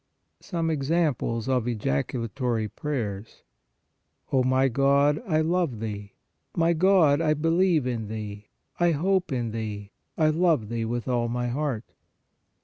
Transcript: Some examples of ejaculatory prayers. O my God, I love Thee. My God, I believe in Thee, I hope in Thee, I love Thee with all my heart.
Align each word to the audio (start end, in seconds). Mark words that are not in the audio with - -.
Some 0.41 0.71
examples 0.71 1.47
of 1.47 1.67
ejaculatory 1.67 2.67
prayers. 2.67 3.43
O 4.31 4.41
my 4.43 4.67
God, 4.67 5.21
I 5.27 5.41
love 5.41 5.79
Thee. 5.79 6.13
My 6.57 6.73
God, 6.73 7.21
I 7.21 7.35
believe 7.35 7.85
in 7.85 8.07
Thee, 8.07 8.47
I 8.79 8.93
hope 8.93 9.31
in 9.31 9.51
Thee, 9.51 9.91
I 10.17 10.29
love 10.29 10.69
Thee 10.69 10.85
with 10.85 11.07
all 11.07 11.27
my 11.27 11.49
heart. 11.49 11.85